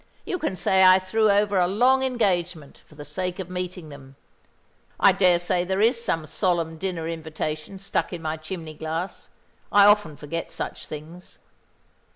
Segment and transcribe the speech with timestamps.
[0.25, 4.15] You can say I threw over a long engagement for the sake of meeting them.
[4.99, 9.29] I dare say there is some solemn dinner invitation stuck in my chimney glass.
[9.71, 11.37] I often forget such things."